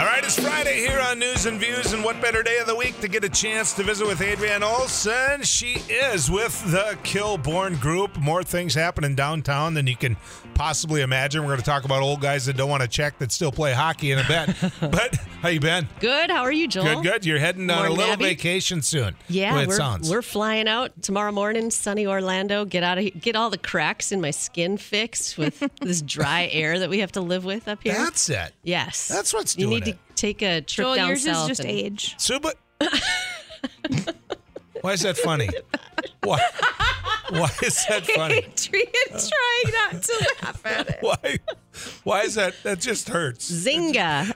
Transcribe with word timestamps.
All 0.00 0.06
right, 0.06 0.24
it's 0.24 0.40
Friday 0.40 0.78
here 0.78 0.98
on 1.10 1.18
News 1.18 1.46
and 1.46 1.58
Views, 1.58 1.92
and 1.92 2.04
what 2.04 2.20
better 2.20 2.40
day 2.40 2.58
of 2.58 2.68
the 2.68 2.74
week 2.76 3.00
to 3.00 3.08
get 3.08 3.24
a 3.24 3.28
chance 3.28 3.72
to 3.72 3.82
visit 3.82 4.06
with 4.06 4.22
Adrienne 4.22 4.62
Olson? 4.62 5.42
She 5.42 5.82
is 5.88 6.30
with 6.30 6.62
the 6.70 6.96
Kilbourne 7.02 7.80
Group. 7.80 8.16
More 8.16 8.44
things 8.44 8.74
happen 8.74 9.02
in 9.02 9.16
downtown 9.16 9.74
than 9.74 9.88
you 9.88 9.96
can 9.96 10.16
possibly 10.54 11.00
imagine. 11.00 11.40
We're 11.42 11.48
going 11.48 11.58
to 11.58 11.64
talk 11.64 11.84
about 11.84 12.02
old 12.02 12.20
guys 12.20 12.46
that 12.46 12.56
don't 12.56 12.70
want 12.70 12.82
to 12.82 12.88
check 12.88 13.18
that 13.18 13.32
still 13.32 13.50
play 13.50 13.72
hockey 13.72 14.12
in 14.12 14.20
a 14.20 14.24
bit. 14.28 14.54
but 14.92 15.16
how 15.42 15.48
you 15.48 15.58
been? 15.58 15.88
Good. 15.98 16.30
How 16.30 16.42
are 16.42 16.52
you, 16.52 16.68
Joel? 16.68 16.84
Good, 16.84 17.02
good. 17.02 17.26
You're 17.26 17.40
heading 17.40 17.68
on 17.70 17.86
a 17.86 17.90
little 17.90 18.12
Abby. 18.12 18.26
vacation 18.26 18.80
soon. 18.80 19.16
Yeah, 19.28 19.66
we're, 19.66 19.74
sounds. 19.74 20.08
we're 20.08 20.22
flying 20.22 20.68
out 20.68 21.02
tomorrow 21.02 21.32
morning, 21.32 21.72
sunny 21.72 22.06
Orlando. 22.06 22.64
Get 22.64 22.84
out 22.84 22.98
of 22.98 23.20
get 23.20 23.34
all 23.34 23.50
the 23.50 23.58
cracks 23.58 24.12
in 24.12 24.20
my 24.20 24.30
skin 24.30 24.76
fixed 24.76 25.36
with 25.38 25.58
this 25.80 26.02
dry 26.02 26.48
air 26.52 26.78
that 26.78 26.88
we 26.88 27.00
have 27.00 27.10
to 27.12 27.20
live 27.20 27.44
with 27.44 27.66
up 27.66 27.82
here. 27.82 27.94
That's 27.94 28.28
it. 28.30 28.52
yes, 28.62 29.08
That's 29.08 29.34
what's 29.34 29.56
you 29.56 29.66
doing 29.66 29.80
need 29.80 29.88
it. 29.88 29.92
to 29.92 29.98
take 30.20 30.42
a 30.42 30.60
trip 30.60 30.84
Joel, 30.86 30.94
down 30.96 31.08
yours 31.08 31.26
is 31.26 31.32
south. 31.36 31.48
just 31.48 31.60
and- 31.60 31.70
age. 31.70 32.14
Suba. 32.18 32.52
Why 34.82 34.92
is 34.92 35.02
that 35.02 35.16
funny? 35.18 35.48
Why? 36.22 36.40
Why 37.30 37.50
is 37.62 37.84
that 37.88 38.06
funny? 38.14 38.38
Adrienne's 38.38 39.26
uh, 39.26 39.30
trying 39.30 39.74
not 39.94 40.02
to 40.02 40.34
laugh 40.42 40.66
at 40.66 40.88
it. 40.88 40.98
Why? 41.02 41.38
Why 42.04 42.20
is 42.22 42.34
that? 42.36 42.54
That 42.62 42.80
just 42.80 43.08
hurts. 43.10 43.50
Zynga. 43.50 44.26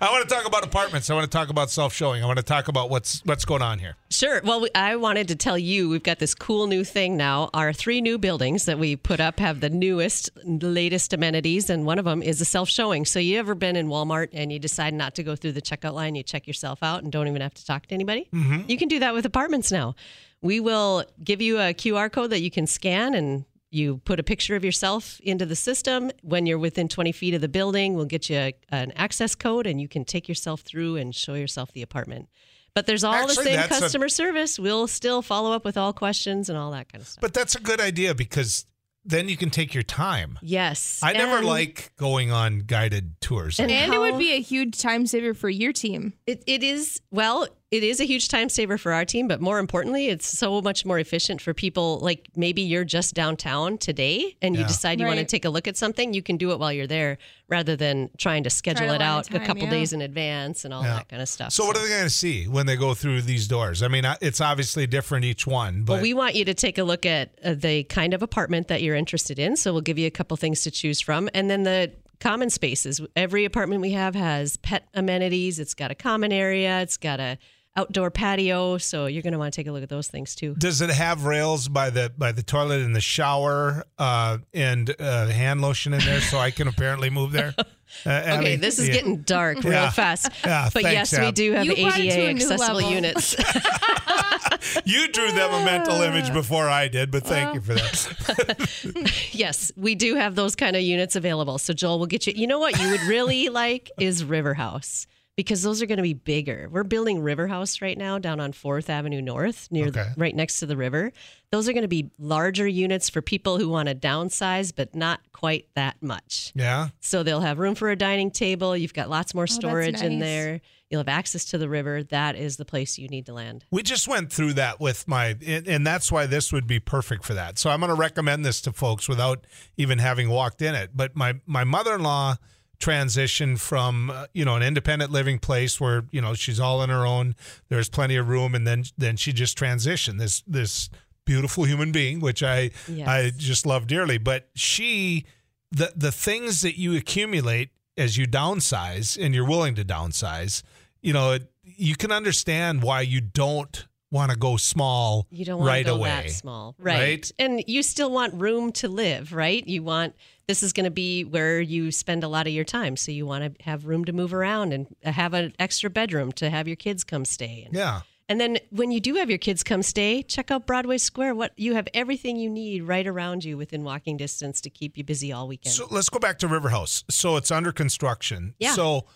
I 0.00 0.10
want 0.10 0.28
to 0.28 0.34
talk 0.34 0.46
about 0.46 0.64
apartments. 0.64 1.10
I 1.10 1.14
want 1.14 1.30
to 1.30 1.36
talk 1.36 1.48
about 1.48 1.70
self-showing. 1.70 2.22
I 2.22 2.26
want 2.26 2.38
to 2.38 2.44
talk 2.44 2.68
about 2.68 2.90
what's 2.90 3.20
what's 3.24 3.44
going 3.44 3.62
on 3.62 3.78
here. 3.78 3.96
Sure. 4.10 4.40
Well, 4.44 4.60
we, 4.60 4.70
I 4.74 4.96
wanted 4.96 5.28
to 5.28 5.36
tell 5.36 5.58
you 5.58 5.88
we've 5.88 6.02
got 6.02 6.18
this 6.18 6.34
cool 6.34 6.66
new 6.66 6.84
thing 6.84 7.16
now. 7.16 7.50
Our 7.54 7.72
three 7.72 8.00
new 8.00 8.18
buildings 8.18 8.66
that 8.66 8.78
we 8.78 8.96
put 8.96 9.20
up 9.20 9.40
have 9.40 9.60
the 9.60 9.70
newest, 9.70 10.30
latest 10.44 11.12
amenities, 11.12 11.70
and 11.70 11.86
one 11.86 11.98
of 11.98 12.04
them 12.04 12.22
is 12.22 12.40
a 12.40 12.44
self 12.44 12.68
showing. 12.68 13.04
So, 13.04 13.18
you 13.18 13.38
ever 13.38 13.54
been 13.54 13.76
in 13.76 13.88
Walmart 13.88 14.28
and 14.32 14.52
you 14.52 14.58
decide 14.58 14.94
not 14.94 15.14
to 15.16 15.22
go 15.22 15.36
through 15.36 15.52
the 15.52 15.62
checkout 15.62 15.94
line, 15.94 16.14
you 16.14 16.22
check 16.22 16.46
yourself 16.46 16.82
out 16.82 17.02
and 17.02 17.10
don't 17.10 17.28
even 17.28 17.40
have 17.40 17.54
to 17.54 17.64
talk 17.64 17.86
to 17.86 17.94
anybody? 17.94 18.28
Mm-hmm. 18.32 18.62
You 18.68 18.76
can 18.76 18.88
do 18.88 18.98
that 19.00 19.14
with 19.14 19.24
apartments 19.24 19.72
now. 19.72 19.94
We 20.40 20.58
will 20.58 21.04
give 21.22 21.40
you 21.40 21.58
a 21.58 21.72
QR 21.72 22.10
code 22.10 22.30
that 22.30 22.40
you 22.40 22.50
can 22.50 22.66
scan 22.66 23.14
and 23.14 23.44
you 23.72 23.98
put 24.04 24.20
a 24.20 24.22
picture 24.22 24.54
of 24.54 24.64
yourself 24.64 25.18
into 25.24 25.46
the 25.46 25.56
system. 25.56 26.10
When 26.22 26.46
you're 26.46 26.58
within 26.58 26.88
20 26.88 27.10
feet 27.12 27.34
of 27.34 27.40
the 27.40 27.48
building, 27.48 27.94
we'll 27.94 28.04
get 28.04 28.28
you 28.30 28.36
a, 28.36 28.54
an 28.68 28.92
access 28.96 29.34
code 29.34 29.66
and 29.66 29.80
you 29.80 29.88
can 29.88 30.04
take 30.04 30.28
yourself 30.28 30.60
through 30.60 30.96
and 30.96 31.14
show 31.14 31.34
yourself 31.34 31.72
the 31.72 31.82
apartment. 31.82 32.28
But 32.74 32.86
there's 32.86 33.02
all 33.04 33.14
Actually, 33.14 33.34
the 33.36 33.42
same 33.44 33.56
that's 33.56 33.76
a- 33.78 33.80
customer 33.80 34.08
service. 34.08 34.58
We'll 34.58 34.86
still 34.86 35.22
follow 35.22 35.52
up 35.52 35.64
with 35.64 35.76
all 35.76 35.92
questions 35.92 36.48
and 36.48 36.56
all 36.58 36.70
that 36.72 36.92
kind 36.92 37.02
of 37.02 37.08
stuff. 37.08 37.20
But 37.22 37.34
that's 37.34 37.54
a 37.54 37.60
good 37.60 37.80
idea 37.80 38.14
because 38.14 38.66
then 39.04 39.28
you 39.28 39.36
can 39.36 39.50
take 39.50 39.74
your 39.74 39.82
time. 39.82 40.38
yes. 40.42 41.00
I 41.02 41.12
never 41.12 41.42
like 41.42 41.92
going 41.96 42.30
on 42.30 42.60
guided 42.66 43.20
tours. 43.20 43.58
And- 43.58 43.70
And 43.70 43.92
it 43.92 43.98
would 43.98 44.18
be 44.18 44.32
a 44.34 44.40
huge 44.40 44.78
time 44.78 45.06
saver 45.06 45.34
for 45.34 45.48
your 45.50 45.72
team. 45.72 46.12
It, 46.26 46.44
it 46.46 46.62
is, 46.62 47.00
well, 47.10 47.48
it 47.72 47.82
is 47.82 48.00
a 48.00 48.04
huge 48.04 48.28
time 48.28 48.50
saver 48.50 48.76
for 48.76 48.92
our 48.92 49.06
team, 49.06 49.26
but 49.26 49.40
more 49.40 49.58
importantly, 49.58 50.08
it's 50.08 50.26
so 50.26 50.60
much 50.60 50.84
more 50.84 50.98
efficient 50.98 51.40
for 51.40 51.54
people. 51.54 51.98
Like 52.00 52.28
maybe 52.36 52.60
you're 52.60 52.84
just 52.84 53.14
downtown 53.14 53.78
today 53.78 54.36
and 54.42 54.54
you 54.54 54.60
Yeah. 54.60 54.66
decide 54.66 55.00
you 55.00 55.06
want 55.06 55.20
to 55.20 55.24
take 55.24 55.46
a 55.46 55.48
look 55.48 55.66
at 55.66 55.78
something, 55.78 56.12
you 56.12 56.22
can 56.22 56.36
do 56.36 56.52
it 56.52 56.58
while 56.58 56.70
you're 56.70 56.86
there 56.86 57.16
rather 57.48 57.74
than 57.74 58.10
trying 58.18 58.42
to 58.44 58.50
schedule 58.50 58.86
to 58.88 58.94
it 58.94 58.98
line 58.98 59.02
out 59.02 59.30
a 59.32 59.36
a 59.36 59.40
couple 59.46 59.64
yeah. 59.64 59.70
days 59.70 59.94
in 59.94 60.02
advance 60.02 60.66
and 60.66 60.74
all 60.74 60.82
Yeah. 60.82 60.96
that 60.96 61.08
kind 61.08 61.22
of 61.22 61.28
stuff. 61.30 61.52
so 61.52 61.64
what 61.64 61.74
are 61.78 61.82
they 61.82 61.88
going 61.88 62.04
to 62.04 62.10
see 62.10 62.46
when 62.46 62.66
they 62.66 62.76
go 62.76 62.92
through 62.92 63.22
these 63.22 63.48
doors? 63.48 63.82
I 63.82 63.88
mean, 63.88 64.04
it's 64.20 64.42
obviously 64.42 64.86
different 64.86 65.24
each 65.24 65.46
one, 65.46 65.84
but 65.84 65.94
Well, 65.94 66.02
we 66.02 66.12
want 66.12 66.34
you 66.34 66.44
to 66.44 66.54
take 66.54 66.76
a 66.76 66.84
look 66.84 67.06
at 67.06 67.30
uh, 67.42 67.54
the 67.54 67.84
kind 67.84 68.12
of 68.12 68.22
apartment 68.22 68.68
that 68.68 68.82
you're 68.82 68.96
interested 68.96 69.38
in. 69.38 69.56
So 69.56 69.72
we'll 69.72 69.80
give 69.80 69.98
you 69.98 70.06
a 70.06 70.10
couple 70.10 70.36
things 70.36 70.60
to 70.64 70.70
choose 70.70 71.00
from. 71.00 71.30
And 71.32 71.48
then 71.48 71.62
the 71.62 71.90
common 72.20 72.50
spaces. 72.50 73.00
Every 73.16 73.44
apartment 73.44 73.80
we 73.80 73.90
have 73.92 74.14
has 74.14 74.56
pet 74.58 74.86
amenities. 74.94 75.58
It's 75.58 75.74
got 75.74 75.90
a 75.90 75.94
common 75.94 76.30
area. 76.32 76.80
It's 76.80 76.96
got 76.96 77.18
a 77.18 77.36
outdoor 77.74 78.10
patio. 78.10 78.76
So 78.78 79.06
you're 79.06 79.22
going 79.22 79.32
to 79.32 79.38
want 79.38 79.54
to 79.54 79.58
take 79.60 79.66
a 79.66 79.72
look 79.72 79.82
at 79.82 79.88
those 79.88 80.08
things 80.08 80.34
too. 80.34 80.54
does 80.58 80.80
it 80.82 80.90
have 80.90 81.24
rails 81.24 81.68
by 81.68 81.88
the 81.90 82.12
by 82.18 82.32
the 82.32 82.42
toilet 82.42 82.82
and 82.82 82.94
the 82.94 83.00
shower 83.00 83.84
uh, 83.98 84.38
and 84.52 84.94
uh, 85.00 85.26
hand 85.28 85.60
lotion 85.62 85.94
in 85.94 86.00
there 86.00 86.20
so 86.20 86.38
I 86.38 86.50
can 86.50 86.68
apparently 86.68 87.10
move 87.10 87.32
there? 87.32 87.54
Uh, 88.06 88.08
Okay, 88.08 88.30
Abby? 88.30 88.56
this 88.56 88.78
is 88.78 88.88
Yeah. 88.88 88.94
getting 88.94 89.18
dark 89.20 89.62
real 89.64 89.74
Yeah. 89.74 89.90
fast. 89.90 90.30
Yeah, 90.46 90.70
but 90.72 90.82
thanks, 90.82 91.12
yes, 91.12 91.20
we 91.20 91.30
do 91.30 91.52
have 91.52 91.66
You 91.66 91.74
brought 91.76 92.00
it 92.00 92.02
to 92.04 92.08
ADA 92.08 92.20
a 92.30 92.32
new 92.32 92.40
accessible 92.40 92.76
level. 92.76 92.90
units. 92.90 93.36
You 94.86 95.08
drew 95.08 95.30
them 95.32 95.52
a 95.52 95.62
mental 95.64 96.00
image 96.00 96.32
before 96.32 96.68
I 96.70 96.88
did, 96.88 97.10
but 97.10 97.24
thank 97.24 97.54
you 97.54 97.60
for 97.60 97.74
that. 97.74 99.12
yes, 99.32 99.72
we 99.76 99.94
do 99.94 100.14
have 100.14 100.34
those 100.36 100.54
kind 100.56 100.74
of 100.76 100.82
units 100.82 101.16
available. 101.16 101.58
So 101.58 101.72
Joel 101.74 101.98
will 101.98 102.06
get 102.06 102.26
you. 102.26 102.32
You 102.34 102.46
know 102.46 102.58
what 102.58 102.80
you 102.80 102.88
would 102.90 103.02
really 103.02 103.48
like 103.50 103.90
is 103.98 104.24
River 104.24 104.54
House 104.54 105.06
because 105.36 105.62
those 105.62 105.80
are 105.80 105.86
going 105.86 105.96
to 105.96 106.02
be 106.02 106.12
bigger. 106.14 106.68
We're 106.70 106.82
building 106.84 107.20
River 107.22 107.46
House 107.48 107.80
right 107.80 107.96
now 107.96 108.18
down 108.18 108.38
on 108.38 108.52
Fourth 108.52 108.90
Avenue 108.90 109.22
North, 109.22 109.68
near 109.70 109.86
Okay. 109.88 110.08
right 110.16 110.34
next 110.34 110.60
to 110.60 110.66
the 110.66 110.76
river. 110.76 111.10
Those 111.50 111.68
are 111.68 111.72
going 111.72 111.82
to 111.82 111.88
be 111.88 112.10
larger 112.18 112.66
units 112.66 113.08
for 113.08 113.22
people 113.22 113.58
who 113.58 113.68
want 113.68 113.88
to 113.88 113.94
downsize, 113.94 114.72
but 114.74 114.94
not 114.94 115.20
quite 115.32 115.68
that 115.74 115.96
much. 116.02 116.52
Yeah. 116.54 116.88
So 117.00 117.22
they'll 117.22 117.40
have 117.40 117.58
room 117.58 117.74
for 117.74 117.90
a 117.90 117.96
dining 117.96 118.30
table. 118.30 118.76
You've 118.76 118.94
got 118.94 119.08
lots 119.08 119.34
more 119.34 119.44
Oh, 119.44 119.46
that's 119.46 119.54
storage 119.54 120.02
in 120.02 120.18
there. 120.18 120.60
You'll 120.90 121.00
have 121.00 121.08
access 121.08 121.46
to 121.46 121.58
the 121.58 121.70
river. 121.70 122.02
That 122.02 122.36
is 122.36 122.58
the 122.58 122.66
place 122.66 122.98
you 122.98 123.08
need 123.08 123.24
to 123.24 123.32
land. 123.32 123.64
We 123.70 123.82
just 123.82 124.06
went 124.08 124.30
through 124.30 124.52
that 124.54 124.78
with 124.78 125.08
my, 125.08 125.36
and, 125.46 125.66
and 125.66 125.86
that's 125.86 126.12
why 126.12 126.26
this 126.26 126.52
would 126.52 126.66
be 126.66 126.80
perfect 126.80 127.24
for 127.24 127.32
that. 127.32 127.58
So 127.58 127.70
I'm 127.70 127.80
going 127.80 127.88
to 127.88 127.94
recommend 127.94 128.44
this 128.44 128.60
to 128.62 128.72
folks 128.72 129.08
without 129.08 129.46
even 129.78 129.98
having 129.98 130.28
walked 130.28 130.60
in 130.60 130.74
it. 130.74 130.90
But 130.94 131.16
my 131.16 131.40
my 131.46 131.64
mother 131.64 131.94
in 131.94 132.02
law 132.02 132.36
transitioned 132.82 133.60
from 133.60 134.10
uh, 134.10 134.26
you 134.34 134.44
know 134.44 134.56
an 134.56 134.62
independent 134.62 135.10
living 135.10 135.38
place 135.38 135.80
where 135.80 136.04
you 136.10 136.20
know 136.20 136.34
she's 136.34 136.60
all 136.60 136.80
on 136.80 136.88
her 136.88 137.06
own. 137.06 137.34
There's 137.68 137.88
plenty 137.88 138.16
of 138.16 138.28
room, 138.28 138.54
and 138.54 138.66
then 138.66 138.84
then 138.98 139.16
she 139.16 139.32
just 139.32 139.56
transitioned 139.56 140.18
this 140.18 140.42
this 140.46 140.90
beautiful 141.24 141.64
human 141.64 141.92
being, 141.92 142.20
which 142.20 142.42
I 142.42 142.70
Yes. 142.88 143.08
I 143.08 143.30
just 143.36 143.64
love 143.64 143.86
dearly. 143.86 144.18
But 144.18 144.48
she 144.54 145.24
the 145.70 145.92
the 145.96 146.12
things 146.12 146.60
that 146.62 146.78
you 146.78 146.96
accumulate 146.96 147.70
as 147.96 148.16
you 148.16 148.26
downsize 148.26 149.22
and 149.22 149.34
you're 149.34 149.46
willing 149.46 149.74
to 149.76 149.84
downsize, 149.84 150.62
you 151.00 151.12
know, 151.12 151.32
it, 151.32 151.50
you 151.62 151.94
can 151.94 152.10
understand 152.10 152.82
why 152.82 153.02
you 153.02 153.20
don't 153.20 153.86
want 154.10 154.30
to 154.30 154.36
go 154.36 154.56
small 154.56 155.26
You 155.30 155.44
don't 155.44 155.58
want 155.58 155.68
right 155.68 155.86
to 155.86 155.92
go 155.92 155.96
away. 155.96 156.08
that 156.08 156.30
small, 156.30 156.74
right. 156.78 156.98
right? 156.98 157.32
And 157.38 157.64
you 157.66 157.82
still 157.82 158.10
want 158.10 158.34
room 158.34 158.72
to 158.72 158.88
live, 158.88 159.32
right? 159.32 159.66
You 159.66 159.82
want 159.82 160.14
this 160.46 160.62
is 160.62 160.72
going 160.72 160.84
to 160.84 160.90
be 160.90 161.24
where 161.24 161.60
you 161.60 161.90
spend 161.92 162.24
a 162.24 162.28
lot 162.28 162.46
of 162.46 162.52
your 162.52 162.64
time, 162.64 162.96
so 162.96 163.12
you 163.12 163.26
want 163.26 163.58
to 163.58 163.64
have 163.64 163.86
room 163.86 164.04
to 164.06 164.12
move 164.12 164.34
around 164.34 164.72
and 164.72 164.86
have 165.02 165.34
an 165.34 165.52
extra 165.58 165.88
bedroom 165.88 166.32
to 166.32 166.50
have 166.50 166.66
your 166.66 166.76
kids 166.76 167.04
come 167.04 167.24
stay. 167.24 167.62
And, 167.66 167.74
Yeah. 167.74 168.00
and 168.28 168.40
then 168.40 168.58
when 168.70 168.90
you 168.90 169.00
do 169.00 169.14
have 169.14 169.28
your 169.28 169.38
kids 169.38 169.62
come 169.62 169.82
stay, 169.82 170.22
check 170.22 170.50
out 170.50 170.66
Broadway 170.66 170.98
Square. 170.98 171.34
What 171.36 171.52
you 171.56 171.74
have 171.74 171.86
everything 171.94 172.36
you 172.36 172.50
need 172.50 172.82
right 172.82 173.06
around 173.06 173.44
you 173.44 173.56
within 173.56 173.84
walking 173.84 174.16
distance 174.16 174.60
to 174.62 174.70
keep 174.70 174.96
you 174.98 175.04
busy 175.04 175.32
all 175.32 175.46
weekend. 175.46 175.74
So 175.74 175.86
let's 175.90 176.08
go 176.08 176.18
back 176.18 176.38
to 176.40 176.48
River 176.48 176.70
House. 176.70 177.04
So 177.08 177.36
it's 177.36 177.50
under 177.50 177.72
construction. 177.72 178.54
Yeah. 178.58 178.74
So 178.74 179.06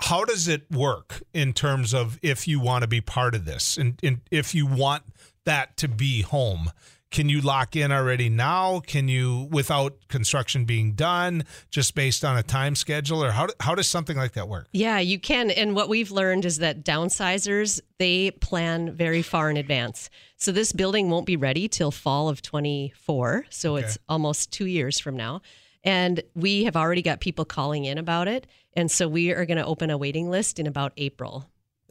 how 0.00 0.24
does 0.24 0.48
it 0.48 0.70
work 0.70 1.22
in 1.32 1.52
terms 1.52 1.92
of 1.94 2.18
if 2.22 2.48
you 2.48 2.58
want 2.60 2.82
to 2.82 2.88
be 2.88 3.00
part 3.00 3.34
of 3.34 3.44
this 3.44 3.76
and, 3.76 4.00
and 4.02 4.20
if 4.30 4.54
you 4.54 4.66
want 4.66 5.04
that 5.44 5.76
to 5.76 5.88
be 5.88 6.22
home? 6.22 6.70
Can 7.12 7.28
you 7.28 7.42
lock 7.42 7.76
in 7.76 7.92
already 7.92 8.28
now? 8.28 8.80
Can 8.80 9.06
you, 9.06 9.48
without 9.50 10.08
construction 10.08 10.64
being 10.64 10.92
done, 10.92 11.44
just 11.70 11.94
based 11.94 12.24
on 12.24 12.36
a 12.38 12.42
time 12.42 12.74
schedule, 12.74 13.22
or 13.22 13.30
how 13.30 13.48
how 13.60 13.74
does 13.74 13.86
something 13.86 14.16
like 14.16 14.32
that 14.32 14.48
work? 14.48 14.66
Yeah, 14.72 14.98
you 14.98 15.20
can. 15.20 15.50
And 15.50 15.76
what 15.76 15.88
we've 15.88 16.10
learned 16.10 16.44
is 16.44 16.58
that 16.58 16.84
downsizers, 16.84 17.80
they 17.98 18.30
plan 18.30 18.92
very 18.92 19.22
far 19.22 19.50
in 19.50 19.58
advance. 19.58 20.10
So 20.36 20.50
this 20.50 20.72
building 20.72 21.10
won't 21.10 21.26
be 21.26 21.36
ready 21.36 21.68
till 21.68 21.90
fall 21.90 22.28
of 22.28 22.42
24. 22.42 23.46
So 23.50 23.76
it's 23.76 23.98
almost 24.08 24.50
two 24.50 24.66
years 24.66 24.98
from 24.98 25.16
now. 25.16 25.42
And 25.84 26.22
we 26.34 26.64
have 26.64 26.76
already 26.76 27.02
got 27.02 27.20
people 27.20 27.44
calling 27.44 27.84
in 27.84 27.98
about 27.98 28.26
it. 28.26 28.46
And 28.74 28.90
so 28.90 29.06
we 29.06 29.32
are 29.32 29.44
going 29.44 29.58
to 29.58 29.66
open 29.66 29.90
a 29.90 29.98
waiting 29.98 30.30
list 30.30 30.58
in 30.58 30.66
about 30.66 30.92
April. 30.96 31.48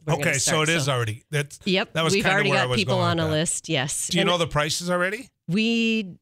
Okay, 0.08 0.34
so 0.34 0.62
it 0.62 0.68
is 0.68 0.88
already 0.88 1.24
that's 1.30 1.58
Yep. 1.64 1.92
that 1.94 2.02
was 2.04 2.12
we've 2.14 2.26
already 2.26 2.50
where 2.50 2.64
I 2.64 2.66
got 2.66 2.76
people 2.76 2.98
on 2.98 3.18
a 3.20 3.24
that. 3.24 3.30
list. 3.30 3.68
Yes. 3.68 4.08
Do 4.08 4.16
you 4.18 4.22
And 4.22 4.28
know 4.28 4.38
the 4.38 4.46
prices 4.46 4.90
already? 4.90 5.28
we? 5.48 6.16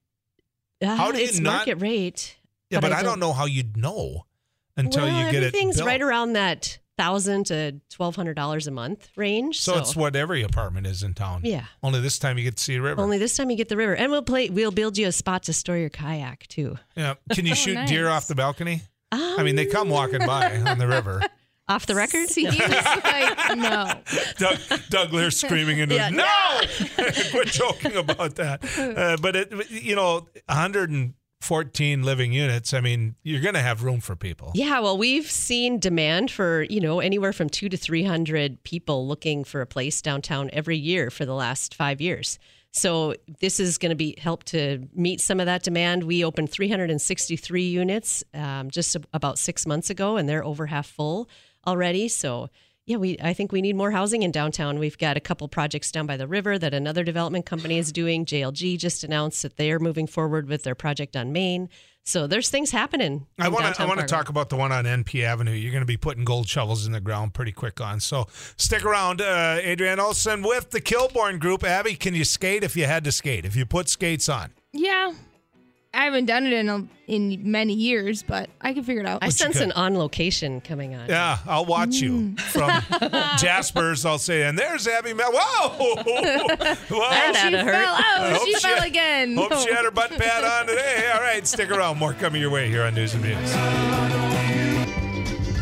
Uh, 0.82 0.96
How 0.96 1.12
do 1.12 1.18
you 1.18 1.24
it's 1.24 1.38
not- 1.38 1.66
market 1.66 1.76
rate. 1.76 2.36
Yeah, 2.70 2.80
but, 2.80 2.92
I, 2.92 2.96
don't 3.02 3.04
don't 3.12 3.20
know 3.20 3.32
how 3.32 3.46
you'd 3.46 3.76
know 3.76 4.26
until 4.76 5.02
well, 5.04 5.26
you 5.26 5.32
get 5.32 5.42
it. 5.42 5.46
everything's 5.48 5.82
right 5.82 6.00
around 6.00 6.34
that 6.34 6.78
thousand 6.96 7.46
to 7.46 7.80
twelve 7.90 8.14
hundred 8.14 8.34
dollars 8.34 8.66
a 8.68 8.70
month 8.70 9.08
range. 9.16 9.60
So, 9.60 9.76
it's 9.78 9.96
what 9.96 10.14
every 10.14 10.42
apartment 10.42 10.86
is 10.86 11.02
in 11.02 11.14
town. 11.14 11.40
Yeah. 11.42 11.64
Only 11.82 12.00
this 12.00 12.18
time 12.20 12.38
you 12.38 12.44
get 12.44 12.56
to 12.58 12.62
see 12.62 12.76
a 12.76 12.80
river. 12.82 13.00
Only 13.00 13.18
this 13.18 13.36
time 13.36 13.50
you 13.50 13.56
get 13.56 13.68
the 13.68 13.76
river, 13.76 13.96
and 13.96 14.12
we'll 14.12 14.22
play. 14.22 14.50
We'll 14.50 14.70
build 14.70 14.96
you 14.98 15.08
a 15.08 15.12
spot 15.12 15.42
to 15.44 15.52
store 15.52 15.76
your 15.78 15.88
kayak 15.90 16.46
too. 16.48 16.78
yeah. 16.96 17.14
Can 17.32 17.44
you 17.46 17.54
shoot 17.56 17.86
deer 17.88 18.08
off 18.08 18.28
the 18.28 18.34
balcony? 18.36 18.82
Um, 19.12 19.20
I 19.38 19.42
mean, 19.42 19.56
they 19.56 19.66
come 19.66 19.88
walking 19.90 20.24
by 20.24 20.58
on 20.60 20.78
the 20.78 20.86
river. 20.86 21.20
off 21.70 21.86
the 21.86 21.94
record. 21.94 22.28
Seems 22.28 22.58
like 22.58 23.56
no. 23.56 23.92
Doug, 24.36 24.58
Doug 24.90 25.12
Lear 25.12 25.30
screaming 25.30 25.78
into 25.78 25.94
Yeah. 25.94 26.08
it. 26.08 26.14
No! 26.14 27.10
Quit 27.30 27.48
joking 27.48 27.96
about 27.96 28.34
that. 28.36 28.64
Uh, 28.78 29.16
but 29.20 29.36
it, 29.36 29.70
you 29.70 29.94
know, 29.96 30.26
114 30.48 32.02
living 32.02 32.32
units, 32.32 32.74
I 32.74 32.80
mean, 32.80 33.14
you're 33.22 33.40
going 33.40 33.54
to 33.54 33.62
have 33.62 33.82
room 33.82 34.00
for 34.00 34.16
people. 34.16 34.52
Yeah, 34.54 34.80
well, 34.80 34.98
we've 34.98 35.30
seen 35.30 35.78
demand 35.78 36.30
for, 36.30 36.64
you 36.64 36.80
know, 36.80 37.00
anywhere 37.00 37.32
from 37.32 37.48
two 37.48 37.68
to 37.68 37.76
300 37.76 38.62
people 38.64 39.06
looking 39.06 39.44
for 39.44 39.60
a 39.60 39.66
place 39.66 40.02
downtown 40.02 40.50
every 40.52 40.76
year 40.76 41.10
for 41.10 41.24
the 41.24 41.34
last 41.34 41.74
five 41.74 42.00
years. 42.00 42.38
So 42.72 43.14
this 43.40 43.58
is 43.58 43.78
going 43.78 43.90
to 43.90 43.96
be 43.96 44.14
help 44.18 44.44
to 44.44 44.86
meet 44.94 45.20
some 45.20 45.40
of 45.40 45.46
that 45.46 45.64
demand. 45.64 46.04
We 46.04 46.24
opened 46.24 46.50
363 46.52 47.62
units 47.64 48.22
um, 48.32 48.70
just 48.70 48.96
about 49.12 49.40
six 49.40 49.66
months 49.66 49.90
ago, 49.90 50.16
and 50.16 50.28
they're 50.28 50.44
over 50.44 50.66
half 50.66 50.86
full 50.86 51.28
already. 51.66 52.08
So 52.08 52.48
yeah, 52.86 52.96
we 52.96 53.16
I 53.22 53.34
think 53.34 53.52
we 53.52 53.62
need 53.62 53.76
more 53.76 53.90
housing 53.92 54.22
in 54.22 54.30
downtown. 54.30 54.78
We've 54.78 54.98
got 54.98 55.16
a 55.16 55.20
couple 55.20 55.46
projects 55.48 55.92
down 55.92 56.06
by 56.06 56.16
the 56.16 56.26
river 56.26 56.58
that 56.58 56.74
another 56.74 57.04
development 57.04 57.46
company 57.46 57.78
is 57.78 57.92
doing. 57.92 58.24
JLG 58.24 58.78
just 58.78 59.04
announced 59.04 59.42
that 59.42 59.56
they 59.56 59.70
are 59.70 59.78
moving 59.78 60.06
forward 60.06 60.48
with 60.48 60.64
their 60.64 60.74
project 60.74 61.16
on 61.16 61.32
Main. 61.32 61.68
So 62.02 62.26
there's 62.26 62.48
things 62.48 62.70
happening. 62.70 63.26
I 63.38 63.48
want 63.48 63.74
to 63.76 63.82
I 63.82 63.84
want 63.86 64.00
to 64.00 64.06
talk 64.06 64.30
about 64.30 64.48
the 64.48 64.56
one 64.56 64.72
on 64.72 64.86
NP 64.86 65.22
Avenue. 65.22 65.52
You're 65.52 65.70
going 65.70 65.82
to 65.82 65.86
be 65.86 65.98
putting 65.98 66.24
gold 66.24 66.48
shovels 66.48 66.86
in 66.86 66.92
the 66.92 67.00
ground 67.00 67.34
pretty 67.34 67.52
quick 67.52 67.80
on. 67.80 68.00
So 68.00 68.26
stick 68.56 68.84
around, 68.84 69.20
uh, 69.20 69.58
Adrienne 69.62 70.00
Olson 70.00 70.42
with 70.42 70.70
the 70.70 70.80
Kilbourne 70.80 71.38
Group. 71.38 71.62
Abby, 71.62 71.94
can 71.94 72.14
you 72.14 72.24
skate 72.24 72.64
if 72.64 72.74
you 72.74 72.86
had 72.86 73.04
to 73.04 73.12
skate? 73.12 73.44
If 73.44 73.54
you 73.54 73.66
put 73.66 73.88
skates 73.88 74.28
on, 74.28 74.52
Yeah. 74.72 75.12
I 75.92 76.04
haven't 76.04 76.26
done 76.26 76.46
it 76.46 76.52
in 76.52 76.68
a, 76.68 76.86
in 77.08 77.50
many 77.50 77.74
years, 77.74 78.22
but 78.22 78.48
I 78.60 78.72
can 78.74 78.84
figure 78.84 79.00
it 79.02 79.06
out. 79.08 79.24
I 79.24 79.28
sense 79.28 79.54
could. 79.54 79.62
an 79.64 79.72
on 79.72 79.98
location 79.98 80.60
coming 80.60 80.94
on. 80.94 81.08
yeah, 81.08 81.38
I'll 81.48 81.64
watch 81.66 81.96
you 81.96 82.12
Mm. 82.12 82.40
from 82.40 82.70
Jasper's. 83.38 84.06
I'll 84.06 84.18
say, 84.18 84.44
and 84.44 84.56
there's 84.56 84.86
Abby. 84.86 85.12
Ma- 85.14 85.24
Whoa, 85.26 85.68
whoa! 86.04 86.46
That 86.56 87.32
she 87.34 87.52
had 87.52 87.64
fell 87.66 87.96
hurt. 87.96 88.20
out. 88.20 88.32
Hope 88.38 88.46
She 88.46 88.54
she- 88.54 88.60
fell 88.60 88.82
again. 88.84 89.36
Hope 89.36 89.52
she 89.54 89.72
had 89.72 89.84
her 89.84 89.90
butt 89.90 90.10
pad 90.18 90.44
on 90.44 90.66
today. 90.68 91.10
All 91.12 91.20
right, 91.20 91.44
stick 91.46 91.70
around. 91.72 91.98
More 91.98 92.14
coming 92.14 92.40
your 92.40 92.50
way 92.50 92.68
here 92.68 92.82
on 92.84 92.94
News 92.94 93.14
and 93.14 93.24
Views. 93.24 93.52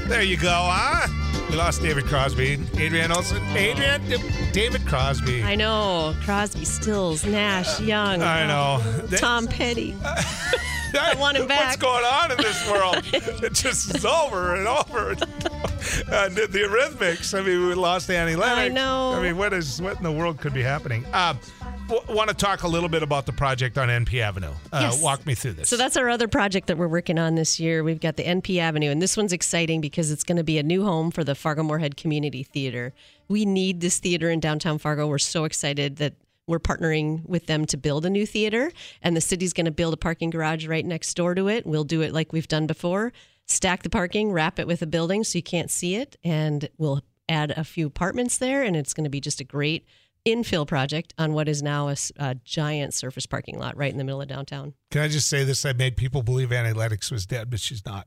There 0.09 0.23
you 0.23 0.37
go, 0.37 0.51
huh? 0.53 1.07
We 1.49 1.57
lost 1.57 1.81
David 1.81 2.05
Crosby. 2.05 2.61
Adrienne 2.75 3.11
Olson. 3.11 3.43
Adrienne, 3.57 4.03
David 4.53 4.87
Crosby. 4.87 5.43
I 5.43 5.55
know. 5.55 6.15
Crosby, 6.23 6.65
Stills, 6.65 7.25
Nash, 7.25 7.81
Young. 7.81 8.21
I 8.21 8.47
know. 8.47 8.83
Tom 9.17 9.47
Petty. 9.47 9.97
I 10.05 11.15
want 11.19 11.37
him 11.37 11.47
back. 11.47 11.69
What's 11.69 11.77
going 11.77 12.05
on 12.05 12.33
in 12.33 12.37
this 12.37 12.71
world? 12.71 12.97
it 13.43 13.55
just 13.55 13.95
is 13.95 14.05
over 14.05 14.57
and 14.57 14.67
over. 14.67 15.17
And 16.13 16.35
the, 16.37 16.47
the 16.47 16.59
Eurythmics. 16.61 17.39
I 17.39 17.43
mean, 17.43 17.67
we 17.67 17.75
lost 17.75 18.11
Annie 18.11 18.37
Lennox. 18.37 18.59
I 18.59 18.69
know. 18.69 19.13
I 19.15 19.23
mean, 19.23 19.39
what 19.39 19.53
is 19.53 19.81
what 19.81 19.97
in 19.97 20.03
the 20.03 20.13
world 20.13 20.39
could 20.39 20.53
be 20.53 20.63
happening? 20.63 21.05
Uh, 21.13 21.35
w- 21.89 22.15
want 22.17 22.29
to 22.31 22.35
talk 22.37 22.63
a 22.63 22.69
little 22.69 22.89
bit 22.89 23.03
about 23.03 23.27
the 23.27 23.33
project 23.33 23.77
on 23.79 23.89
NP 23.89 24.21
Avenue. 24.21 24.53
Uh, 24.73 24.89
Yes. 24.91 25.03
Walk 25.03 25.27
me 25.27 25.35
through 25.35 25.55
this. 25.55 25.69
So 25.69 25.77
that's 25.77 25.97
our 25.97 26.09
other 26.09 26.29
project 26.29 26.67
that 26.69 26.79
we're 26.79 26.89
working 26.89 27.19
on 27.19 27.35
this 27.35 27.59
year. 27.59 27.83
We've 27.83 28.01
got 28.01 28.17
the 28.17 28.25
NP 28.25 28.59
Avenue, 28.59 28.91
and 28.91 29.03
this 29.03 29.17
one's 29.17 29.33
exciting 29.33 29.81
because 29.81 30.11
it's 30.11 30.25
going 30.25 30.37
to 30.37 30.45
be 30.45 30.59
a 30.59 30.63
new 30.63 30.85
home 30.85 31.11
for 31.11 31.25
the 31.25 31.35
Fargo 31.35 31.63
Moorhead 31.63 31.97
Community 31.97 32.43
Theater. 32.43 32.95
We 33.29 33.45
need 33.45 33.81
this 33.81 33.99
theater 33.99 34.31
in 34.31 34.41
downtown 34.41 34.79
Fargo. 34.79 35.07
We're 35.07 35.19
so 35.19 35.45
excited 35.45 35.97
that 35.97 36.15
we're 36.47 36.59
partnering 36.59 37.27
with 37.27 37.47
them 37.47 37.67
to 37.67 37.77
build 37.77 38.07
a 38.07 38.11
new 38.11 38.25
theater, 38.27 38.71
and 39.03 39.17
the 39.17 39.21
city's 39.21 39.53
going 39.53 39.67
to 39.67 39.71
build 39.71 39.93
a 39.93 39.99
parking 39.99 40.31
garage 40.31 40.67
right 40.67 40.85
next 40.87 41.13
door 41.15 41.35
to 41.35 41.49
it. 41.49 41.67
We'll 41.67 41.85
do 41.85 42.01
it 42.01 42.13
like 42.13 42.33
we've 42.33 42.49
done 42.49 42.67
before 42.67 43.13
stack 43.51 43.83
the 43.83 43.89
parking, 43.89 44.31
wrap 44.31 44.59
it 44.59 44.67
with 44.67 44.83
a 44.83 44.87
building 44.87 45.25
so 45.25 45.39
you 45.39 45.43
can't 45.43 45.71
see 45.71 45.95
it, 45.95 46.17
and 46.23 46.69
we'll 46.77 47.03
add 47.31 47.51
a 47.53 47.65
few 47.65 47.87
apartments 47.87 48.37
there, 48.37 48.63
and 48.63 48.77
it's 48.77 48.93
going 48.93 49.05
to 49.05 49.11
be 49.11 49.23
just 49.23 49.41
a 49.41 49.45
great 49.45 49.87
infill 50.27 50.67
project 50.67 51.15
on 51.19 51.33
what 51.33 51.49
is 51.49 51.63
now 51.63 51.93
a 52.19 52.35
giant 52.45 52.95
surface 52.95 53.27
parking 53.27 53.59
lot 53.59 53.77
right 53.77 53.91
in 53.91 53.99
the 53.99 54.05
middle 54.05 54.21
of 54.21 54.29
downtown. 54.29 54.75
Can 54.91 55.03
I 55.03 55.09
just 55.09 55.29
say 55.29 55.45
this? 55.45 55.65
I 55.65 55.73
made 55.73 55.97
people 55.97 56.23
believe 56.23 56.53
Annie 56.53 56.73
Lennox 56.73 57.11
was 57.11 57.27
dead, 57.27 57.51
but 57.51 57.61
she's 57.61 57.85
not. 57.85 58.07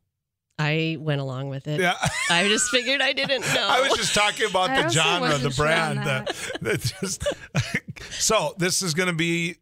I 0.62 0.98
went 1.00 1.22
along 1.22 1.50
with 1.50 1.68
it. 1.68 1.80
Yeah. 1.80 1.96
I 2.30 2.48
just 2.48 2.70
figured 2.70 3.02
I 3.02 3.14
didn't 3.14 3.42
know. 3.42 3.48
I 3.70 3.82
was 3.82 3.98
just 3.98 4.14
talking 4.14 4.48
about 4.48 4.70
I 4.70 4.84
the 4.84 4.90
genre, 4.90 5.28
the 5.28 5.34
wasn't 5.46 5.54
sure 5.56 5.68
on 5.68 5.96
brand. 5.96 6.28
The, 6.28 6.60
the 6.62 6.78
just, 6.78 7.28
so 8.12 8.54
this 8.58 8.82
is 8.82 8.94
going 8.94 9.10
to 9.10 9.16
be. 9.16 9.58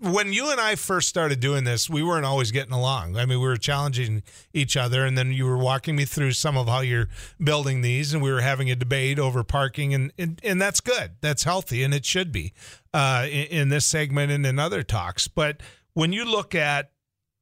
When 0.00 0.32
you 0.32 0.50
and 0.50 0.60
I 0.60 0.74
first 0.74 1.08
started 1.08 1.38
doing 1.38 1.62
this, 1.64 1.88
we 1.88 2.02
weren't 2.02 2.24
always 2.26 2.50
getting 2.50 2.72
along. 2.72 3.16
I 3.16 3.26
mean, 3.26 3.38
we 3.40 3.46
were 3.46 3.56
challenging 3.56 4.22
each 4.52 4.76
other, 4.76 5.04
and 5.06 5.16
then 5.16 5.32
you 5.32 5.44
were 5.44 5.56
walking 5.56 5.94
me 5.94 6.04
through 6.04 6.32
some 6.32 6.56
of 6.56 6.66
how 6.66 6.80
you're 6.80 7.08
building 7.42 7.80
these, 7.80 8.12
and 8.12 8.22
we 8.22 8.32
were 8.32 8.40
having 8.40 8.70
a 8.70 8.74
debate 8.74 9.18
over 9.20 9.44
parking, 9.44 9.94
and 9.94 10.12
and, 10.18 10.40
and 10.42 10.60
that's 10.60 10.80
good. 10.80 11.12
That's 11.20 11.44
healthy, 11.44 11.84
and 11.84 11.94
it 11.94 12.04
should 12.04 12.32
be 12.32 12.52
uh, 12.92 13.26
in, 13.30 13.46
in 13.46 13.68
this 13.68 13.86
segment 13.86 14.32
and 14.32 14.44
in 14.44 14.58
other 14.58 14.82
talks. 14.82 15.28
But 15.28 15.62
when 15.94 16.12
you 16.12 16.24
look 16.24 16.54
at 16.56 16.90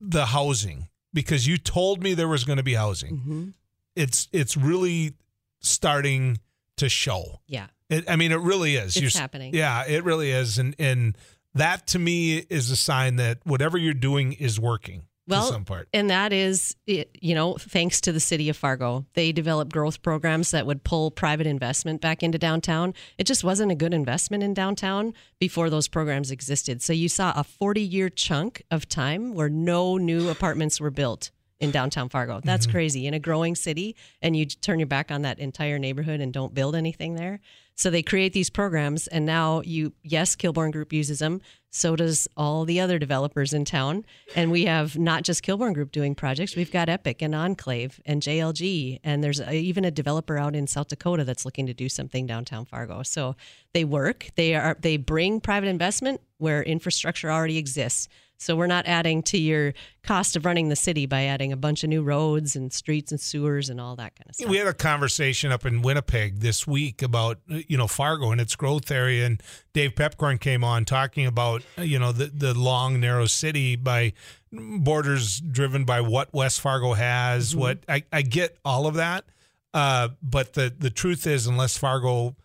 the 0.00 0.26
housing, 0.26 0.88
because 1.14 1.46
you 1.46 1.56
told 1.56 2.02
me 2.02 2.12
there 2.14 2.28
was 2.28 2.44
going 2.44 2.58
to 2.58 2.62
be 2.62 2.74
housing, 2.74 3.16
Mhm. 3.18 3.54
it's 3.96 4.28
it's 4.32 4.56
really 4.56 5.14
starting 5.60 6.38
to 6.76 6.88
show. 6.90 7.40
Yeah. 7.46 7.68
It, 7.88 8.08
I 8.08 8.16
mean, 8.16 8.30
it 8.30 8.40
really 8.40 8.76
is. 8.76 8.96
It's 8.96 9.14
You're 9.14 9.20
happening. 9.22 9.52
Yeah, 9.54 9.84
it 9.86 10.04
really 10.04 10.30
is, 10.30 10.58
and 10.58 10.76
and 10.78 11.16
that 11.54 11.86
to 11.88 11.98
me 11.98 12.38
is 12.38 12.70
a 12.70 12.76
sign 12.76 13.16
that 13.16 13.38
whatever 13.44 13.78
you're 13.78 13.94
doing 13.94 14.32
is 14.32 14.60
working. 14.60 15.02
Well, 15.28 15.46
to 15.46 15.52
some 15.52 15.64
part. 15.64 15.88
and 15.92 16.10
that 16.10 16.32
is, 16.32 16.74
you 16.86 17.34
know, 17.36 17.54
thanks 17.54 18.00
to 18.00 18.10
the 18.10 18.18
city 18.18 18.48
of 18.48 18.56
Fargo. 18.56 19.06
They 19.14 19.30
developed 19.30 19.72
growth 19.72 20.02
programs 20.02 20.50
that 20.50 20.66
would 20.66 20.82
pull 20.82 21.12
private 21.12 21.46
investment 21.46 22.00
back 22.00 22.24
into 22.24 22.36
downtown. 22.36 22.94
It 23.16 23.24
just 23.24 23.44
wasn't 23.44 23.70
a 23.70 23.76
good 23.76 23.94
investment 23.94 24.42
in 24.42 24.54
downtown 24.54 25.14
before 25.38 25.70
those 25.70 25.86
programs 25.86 26.32
existed. 26.32 26.82
So 26.82 26.92
you 26.92 27.08
saw 27.08 27.32
a 27.36 27.44
40 27.44 27.80
year 27.80 28.08
chunk 28.08 28.62
of 28.72 28.88
time 28.88 29.32
where 29.34 29.48
no 29.48 29.98
new 29.98 30.30
apartments 30.30 30.80
were 30.80 30.90
built 30.90 31.30
in 31.60 31.70
downtown 31.70 32.08
Fargo. 32.08 32.40
That's 32.42 32.66
mm-hmm. 32.66 32.72
crazy. 32.72 33.06
In 33.06 33.14
a 33.14 33.18
growing 33.18 33.54
city, 33.54 33.94
and 34.22 34.36
you 34.36 34.46
turn 34.46 34.78
your 34.78 34.86
back 34.86 35.10
on 35.10 35.22
that 35.22 35.38
entire 35.38 35.78
neighborhood 35.78 36.20
and 36.20 36.32
don't 36.32 36.54
build 36.54 36.74
anything 36.74 37.14
there. 37.14 37.40
So 37.80 37.88
they 37.88 38.02
create 38.02 38.34
these 38.34 38.50
programs, 38.50 39.06
and 39.06 39.24
now 39.24 39.62
you, 39.64 39.94
yes, 40.02 40.36
Kilbourne 40.36 40.70
Group 40.70 40.92
uses 40.92 41.20
them. 41.20 41.40
So 41.70 41.96
does 41.96 42.28
all 42.36 42.66
the 42.66 42.78
other 42.78 42.98
developers 42.98 43.54
in 43.54 43.64
town. 43.64 44.04
And 44.36 44.50
we 44.50 44.66
have 44.66 44.98
not 44.98 45.22
just 45.22 45.42
Kilbourne 45.42 45.72
Group 45.72 45.90
doing 45.92 46.14
projects. 46.14 46.56
We've 46.56 46.70
got 46.70 46.90
Epic 46.90 47.22
and 47.22 47.34
Enclave 47.34 47.98
and 48.04 48.20
JLG, 48.20 49.00
and 49.02 49.24
there's 49.24 49.40
a, 49.40 49.54
even 49.54 49.86
a 49.86 49.90
developer 49.90 50.36
out 50.36 50.54
in 50.54 50.66
South 50.66 50.88
Dakota 50.88 51.24
that's 51.24 51.46
looking 51.46 51.66
to 51.68 51.74
do 51.74 51.88
something 51.88 52.26
downtown 52.26 52.66
Fargo. 52.66 53.02
So 53.02 53.34
they 53.72 53.84
work. 53.84 54.26
They 54.34 54.54
are 54.54 54.76
they 54.78 54.98
bring 54.98 55.40
private 55.40 55.68
investment 55.68 56.20
where 56.36 56.62
infrastructure 56.62 57.30
already 57.30 57.56
exists. 57.56 58.08
So 58.40 58.56
we're 58.56 58.68
not 58.68 58.86
adding 58.86 59.22
to 59.24 59.38
your 59.38 59.74
cost 60.02 60.34
of 60.34 60.46
running 60.46 60.70
the 60.70 60.76
city 60.76 61.04
by 61.04 61.24
adding 61.24 61.52
a 61.52 61.58
bunch 61.58 61.84
of 61.84 61.90
new 61.90 62.02
roads 62.02 62.56
and 62.56 62.72
streets 62.72 63.12
and 63.12 63.20
sewers 63.20 63.68
and 63.68 63.78
all 63.78 63.96
that 63.96 64.16
kind 64.16 64.30
of 64.30 64.34
stuff. 64.34 64.48
We 64.48 64.56
had 64.56 64.66
a 64.66 64.72
conversation 64.72 65.52
up 65.52 65.66
in 65.66 65.82
Winnipeg 65.82 66.40
this 66.40 66.66
week 66.66 67.02
about 67.02 67.38
you 67.46 67.76
know 67.76 67.86
Fargo 67.86 68.32
and 68.32 68.40
its 68.40 68.56
growth 68.56 68.90
area, 68.90 69.26
and 69.26 69.42
Dave 69.74 69.94
Pepcorn 69.94 70.38
came 70.38 70.64
on 70.64 70.86
talking 70.86 71.26
about 71.26 71.62
you 71.76 71.98
know 71.98 72.12
the 72.12 72.26
the 72.26 72.54
long 72.54 72.98
narrow 72.98 73.26
city 73.26 73.76
by 73.76 74.14
borders 74.52 75.38
driven 75.40 75.84
by 75.84 76.00
what 76.00 76.32
West 76.32 76.62
Fargo 76.62 76.94
has. 76.94 77.54
What 77.54 77.80
I, 77.88 78.04
I 78.10 78.22
get 78.22 78.56
all 78.64 78.86
of 78.86 78.94
that, 78.94 79.26
uh, 79.74 80.08
but 80.22 80.54
the 80.54 80.72
the 80.76 80.90
truth 80.90 81.26
is, 81.26 81.46
unless 81.46 81.76
Fargo 81.76 82.36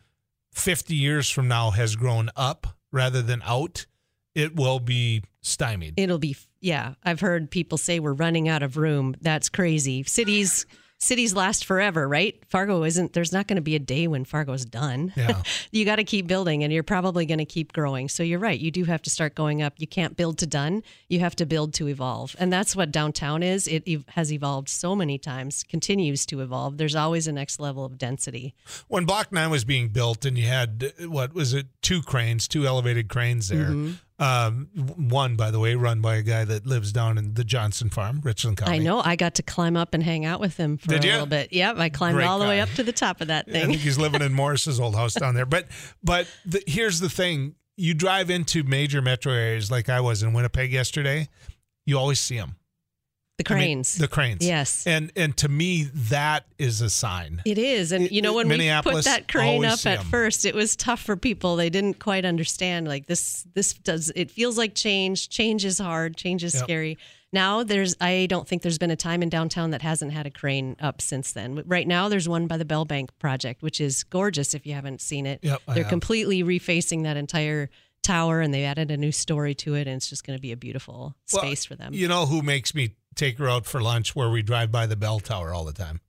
fifty 0.51 0.95
years 0.95 1.29
from 1.29 1.47
now 1.47 1.71
has 1.71 1.95
grown 1.95 2.29
up 2.35 2.67
rather 2.91 3.21
than 3.21 3.41
out, 3.45 3.85
it 4.35 4.55
will 4.55 4.79
be 4.79 5.23
stymied. 5.41 5.95
It'll 5.97 6.19
be 6.19 6.35
yeah. 6.61 6.95
I've 7.03 7.21
heard 7.21 7.49
people 7.49 7.77
say 7.77 7.99
we're 7.99 8.13
running 8.13 8.47
out 8.47 8.63
of 8.63 8.77
room. 8.77 9.15
That's 9.21 9.49
crazy. 9.49 10.03
Cities 10.03 10.65
cities 10.97 11.33
last 11.33 11.65
forever, 11.65 12.07
right? 12.07 12.41
Fargo 12.47 12.83
isn't. 12.83 13.13
There's 13.13 13.31
not 13.31 13.47
going 13.47 13.57
to 13.57 13.61
be 13.61 13.75
a 13.75 13.79
day 13.79 14.07
when 14.07 14.25
Fargo's 14.25 14.65
done. 14.65 15.13
Yeah. 15.15 15.41
you 15.71 15.85
got 15.85 15.97
to 15.97 16.03
keep 16.03 16.27
building, 16.27 16.63
and 16.63 16.71
you're 16.71 16.83
probably 16.83 17.25
going 17.25 17.39
to 17.39 17.45
keep 17.45 17.73
growing. 17.73 18.09
So 18.09 18.23
you're 18.23 18.39
right. 18.39 18.59
You 18.59 18.71
do 18.71 18.83
have 18.85 19.01
to 19.03 19.09
start 19.09 19.35
going 19.35 19.61
up. 19.61 19.73
You 19.77 19.87
can't 19.87 20.15
build 20.17 20.37
to 20.39 20.47
done. 20.47 20.83
You 21.09 21.19
have 21.19 21.35
to 21.37 21.45
build 21.45 21.73
to 21.75 21.87
evolve, 21.87 22.35
and 22.39 22.51
that's 22.51 22.75
what 22.75 22.91
downtown 22.91 23.43
is. 23.43 23.67
It 23.67 23.83
ev- 23.87 24.05
has 24.09 24.31
evolved 24.31 24.69
so 24.69 24.95
many 24.95 25.17
times, 25.17 25.63
continues 25.63 26.25
to 26.27 26.41
evolve. 26.41 26.77
There's 26.77 26.95
always 26.95 27.27
a 27.27 27.31
next 27.31 27.59
level 27.59 27.85
of 27.85 27.97
density. 27.97 28.55
when 28.87 29.05
Block 29.05 29.31
Nine 29.31 29.49
was 29.49 29.63
being 29.63 29.89
built, 29.89 30.25
and 30.25 30.37
you 30.37 30.47
had 30.47 30.93
what 31.01 31.33
was 31.33 31.53
it, 31.53 31.67
two 31.81 32.01
cranes, 32.01 32.47
two 32.47 32.65
elevated 32.65 33.09
cranes 33.09 33.49
there. 33.49 33.65
Mm-hmm. 33.65 33.91
Um, 34.17 34.69
one, 34.95 35.35
by 35.35 35.51
the 35.51 35.59
way, 35.59 35.75
run 35.75 35.99
by 35.99 36.15
a 36.15 36.21
guy 36.21 36.45
that 36.45 36.65
lives 36.65 36.93
down 36.93 37.17
in 37.17 37.33
the 37.33 37.43
Johnson 37.43 37.89
Farm, 37.89 38.21
Richland 38.23 38.57
County. 38.57 38.75
I 38.75 38.77
know. 38.77 39.01
I 39.03 39.17
got 39.17 39.35
to 39.35 39.43
climb 39.43 39.75
up 39.75 39.93
and 39.93 40.01
hang 40.01 40.23
out 40.23 40.39
with 40.39 40.55
him 40.55 40.77
for 40.77 40.87
Did 40.87 41.03
a 41.03 41.07
ya? 41.07 41.13
little 41.13 41.27
bit. 41.27 41.51
Yep, 41.51 41.77
I 41.77 41.89
climbed 41.89 42.15
Great 42.15 42.25
all 42.25 42.39
the 42.39 42.45
way 42.45 42.61
up 42.61 42.69
to 42.75 42.83
the 42.83 42.93
top 42.93 43.19
of 43.19 43.27
that 43.27 43.45
thing. 43.45 43.63
I 43.63 43.65
think 43.65 43.79
he's 43.79 43.97
living 43.97 44.21
in 44.21 44.31
Morris's 44.33 44.79
old 44.79 44.95
house 44.95 45.15
down 45.15 45.35
there. 45.35 45.45
But 45.45 45.67
but 46.01 46.27
the, 46.45 46.63
here's 46.65 47.01
the 47.01 47.09
thing: 47.09 47.55
you 47.75 47.93
drive 47.93 48.29
into 48.29 48.63
major 48.63 49.01
metro 49.01 49.33
areas 49.33 49.69
like 49.69 49.89
I 49.89 49.99
was 49.99 50.23
in 50.23 50.31
Winnipeg 50.31 50.71
yesterday. 50.71 51.27
You 51.85 51.97
always 51.99 52.19
see 52.21 52.37
them. 52.37 52.55
The 53.37 53.43
cranes. 53.43 53.95
the 53.97 54.07
cranes. 54.07 54.45
Yes. 54.45 54.87
And 54.87 55.11
and 55.15 55.35
to 55.37 55.49
me, 55.49 55.89
that 56.09 56.45
is 56.57 56.79
a 56.79 56.89
sign. 56.89 57.41
It 57.45 57.57
is. 57.57 57.91
And, 57.91 58.09
you 58.09 58.21
know, 58.21 58.33
when 58.33 58.47
we 58.47 58.57
put 58.81 59.03
that 59.03 59.27
crane 59.27 59.65
up 59.65 59.85
at 59.85 60.03
first, 60.03 60.45
it 60.45 60.55
was 60.55 60.75
tough 60.77 61.01
for 61.01 61.17
people. 61.17 61.57
They 61.57 61.69
didn't 61.69 61.99
quite 61.99 62.23
understand. 62.23 62.87
Like, 62.87 63.07
this, 63.07 63.45
this 63.53 63.73
does, 63.73 64.09
it 64.15 64.31
feels 64.31 64.57
like 64.57 64.73
change. 64.73 65.27
Change 65.27 65.65
is 65.65 65.79
hard. 65.79 66.15
Change 66.15 66.43
is 66.45 66.53
Yep. 66.55 66.63
scary. 66.63 66.97
now 67.33 67.63
there's 67.63 67.97
I 67.99 68.27
don't 68.29 68.47
think 68.47 68.61
there's 68.61 68.77
been 68.77 68.91
a 68.91 68.95
time 68.95 69.21
in 69.21 69.27
downtown 69.27 69.71
that 69.71 69.81
hasn't 69.81 70.13
had 70.13 70.25
a 70.25 70.31
crane 70.31 70.77
up 70.79 71.01
since 71.01 71.33
then. 71.33 71.61
Right 71.65 71.85
now 71.87 72.07
there's 72.07 72.29
one 72.29 72.47
by 72.47 72.55
the 72.55 72.63
Bell 72.63 72.85
Bank 72.85 73.09
project, 73.19 73.61
which 73.61 73.81
is 73.81 74.03
gorgeous 74.05 74.53
if 74.53 74.65
you 74.65 74.73
haven't 74.73 75.01
seen 75.01 75.25
it. 75.25 75.39
Yep, 75.43 75.61
They're 75.73 75.83
completely 75.83 76.41
refacing 76.43 77.03
that 77.03 77.17
entire 77.17 77.69
tower 78.03 78.39
and 78.39 78.53
they 78.53 78.63
added 78.63 78.91
a 78.91 78.97
new 78.97 79.11
story 79.11 79.55
to 79.55 79.73
it 79.73 79.87
and 79.87 79.97
it's 79.97 80.07
just 80.07 80.23
going 80.25 80.37
to 80.37 80.41
be 80.41 80.51
a 80.51 80.57
beautiful 80.57 81.15
Well, 81.33 81.41
space 81.41 81.65
for 81.65 81.75
them. 81.75 81.93
You 81.93 82.07
know 82.07 82.25
who 82.27 82.41
makes 82.43 82.73
me 82.75 82.91
take 83.15 83.37
her 83.37 83.49
out 83.49 83.65
for 83.65 83.81
lunch 83.81 84.15
where 84.15 84.29
we 84.29 84.41
drive 84.41 84.71
by 84.71 84.85
the 84.85 84.95
bell 84.95 85.19
tower 85.19 85.53
all 85.53 85.65
the 85.65 85.73
time? 85.73 86.01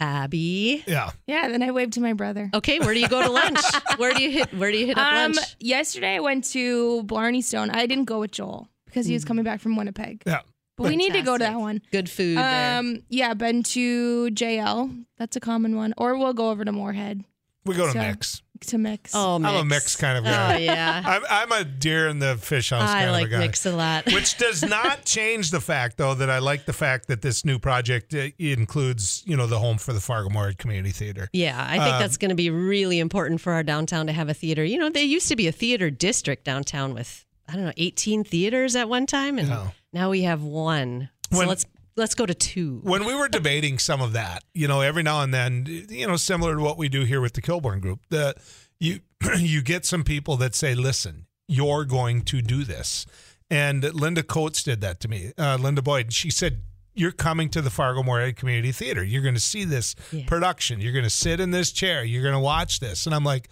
Abby. 0.00 0.82
Yeah. 0.86 1.10
Yeah, 1.26 1.48
then 1.48 1.62
I 1.62 1.70
waved 1.70 1.94
to 1.94 2.00
my 2.00 2.12
brother. 2.12 2.50
Okay, 2.52 2.78
where 2.80 2.92
do 2.94 3.00
you 3.00 3.08
go 3.08 3.22
to 3.22 3.30
lunch? 3.30 3.58
where 3.96 4.12
do 4.12 4.22
you 4.22 4.30
hit 4.30 4.52
where 4.54 4.70
do 4.72 4.76
you 4.78 4.86
hit 4.86 4.98
up 4.98 5.06
Um, 5.06 5.32
lunch? 5.32 5.56
yesterday 5.60 6.16
I 6.16 6.20
went 6.20 6.44
to 6.46 7.02
Blarney 7.04 7.42
Stone. 7.42 7.70
I 7.70 7.86
didn't 7.86 8.04
go 8.06 8.20
with 8.20 8.32
Joel 8.32 8.68
because 8.86 9.06
he 9.06 9.14
was 9.14 9.24
coming 9.24 9.44
back 9.44 9.60
from 9.60 9.76
Winnipeg. 9.76 10.22
Yeah. 10.26 10.40
But 10.76 10.88
we 10.88 10.96
need 10.96 11.12
to 11.12 11.22
go 11.22 11.38
to 11.38 11.44
that 11.44 11.58
one. 11.58 11.80
Good 11.92 12.10
food 12.10 12.36
there. 12.36 12.78
Um, 12.80 12.98
yeah, 13.08 13.32
been 13.34 13.62
to 13.62 14.26
JL. 14.30 15.04
That's 15.16 15.36
a 15.36 15.40
common 15.40 15.76
one. 15.76 15.94
Or 15.96 16.18
we'll 16.18 16.32
go 16.34 16.50
over 16.50 16.64
to 16.64 16.72
Moorhead 16.72 17.24
We 17.64 17.76
go 17.76 17.86
to 17.86 17.92
So- 17.92 17.98
mix. 18.00 18.42
To 18.62 18.78
mix. 18.78 19.12
Oh, 19.14 19.38
mix. 19.38 19.52
I'm 19.52 19.60
a 19.60 19.64
mix 19.64 19.96
kind 19.96 20.18
of 20.18 20.24
guy. 20.24 20.54
Oh 20.54 20.58
yeah. 20.58 21.02
I'm, 21.06 21.22
I'm 21.28 21.52
a 21.60 21.64
deer 21.64 22.08
in 22.08 22.18
the 22.18 22.36
fish 22.36 22.70
house 22.70 22.88
I 22.88 23.00
kind 23.00 23.12
like 23.12 23.24
of 23.26 23.28
a 23.28 23.32
guy. 23.32 23.38
mix 23.40 23.66
a 23.66 23.72
lot. 23.76 24.06
Which 24.12 24.38
does 24.38 24.62
not 24.68 25.04
change 25.04 25.50
the 25.50 25.60
fact, 25.60 25.96
though, 25.98 26.14
that 26.14 26.30
I 26.30 26.38
like 26.38 26.64
the 26.66 26.72
fact 26.72 27.08
that 27.08 27.20
this 27.22 27.44
new 27.44 27.58
project 27.58 28.14
uh, 28.14 28.28
includes, 28.38 29.22
you 29.26 29.36
know, 29.36 29.46
the 29.46 29.58
home 29.58 29.78
for 29.78 29.92
the 29.92 30.00
Fargo 30.00 30.30
Moorhead 30.30 30.58
Community 30.58 30.90
Theater. 30.92 31.28
Yeah, 31.32 31.62
I 31.62 31.78
think 31.78 31.94
Um, 31.94 32.00
that's 32.00 32.16
going 32.16 32.30
to 32.30 32.34
be 32.34 32.50
really 32.50 32.98
important 32.98 33.40
for 33.40 33.52
our 33.52 33.62
downtown 33.62 34.06
to 34.06 34.12
have 34.12 34.28
a 34.28 34.34
theater. 34.34 34.64
You 34.64 34.78
know, 34.78 34.88
there 34.88 35.02
used 35.04 35.28
to 35.28 35.36
be 35.36 35.46
a 35.48 35.52
theater 35.52 35.90
district 35.90 36.44
downtown 36.44 36.94
with 36.94 37.24
I 37.46 37.56
don't 37.56 37.66
know, 37.66 37.72
18 37.76 38.24
theaters 38.24 38.74
at 38.74 38.88
one 38.88 39.04
time 39.04 39.38
and 39.38 39.48
Yeah. 39.48 39.68
now 39.92 40.08
we 40.10 40.22
have 40.22 40.42
one. 40.42 41.10
So 41.30 41.38
When- 41.38 41.48
let's 41.48 41.66
let's 41.96 42.14
go 42.14 42.26
to 42.26 42.34
two. 42.34 42.80
When 42.82 43.04
we 43.04 43.14
were 43.14 43.28
debating 43.28 43.78
some 43.78 44.00
of 44.00 44.12
that, 44.12 44.44
you 44.54 44.66
know, 44.68 44.80
every 44.80 45.02
now 45.02 45.22
and 45.22 45.32
then, 45.32 45.66
you 45.88 46.06
know, 46.06 46.16
similar 46.16 46.56
to 46.56 46.60
what 46.62 46.76
we 46.78 46.88
do 46.88 47.04
here 47.04 47.20
with 47.20 47.34
the 47.34 47.42
Kilbourne 47.42 47.80
Group, 47.80 48.00
the 48.10 48.34
you 48.80 49.00
you 49.38 49.62
get 49.62 49.84
some 49.84 50.04
people 50.04 50.36
that 50.38 50.54
say, 50.54 50.74
"Listen, 50.74 51.26
you're 51.48 51.84
going 51.84 52.22
to 52.22 52.42
do 52.42 52.64
this," 52.64 53.06
and 53.50 53.82
Linda 53.94 54.22
Coates 54.22 54.62
did 54.62 54.80
that 54.80 55.00
to 55.00 55.08
me. 55.08 55.32
Uh, 55.38 55.56
Linda 55.60 55.82
Boyd, 55.82 56.12
she 56.12 56.30
said. 56.30 56.60
You're 56.96 57.10
coming 57.10 57.48
to 57.48 57.60
the 57.60 57.70
Fargo 57.70 58.04
Moorhead 58.04 58.36
Community 58.36 58.70
Theater. 58.70 59.02
You're 59.02 59.20
going 59.22 59.34
to 59.34 59.40
see 59.40 59.64
this 59.64 59.96
Yeah. 60.12 60.26
production. 60.28 60.80
You're 60.80 60.92
going 60.92 61.02
to 61.02 61.10
sit 61.10 61.40
in 61.40 61.50
this 61.50 61.72
chair. 61.72 62.04
You're 62.04 62.22
going 62.22 62.34
to 62.34 62.38
watch 62.38 62.78
this. 62.78 63.06
And 63.06 63.12
I'm 63.16 63.24
like, 63.24 63.48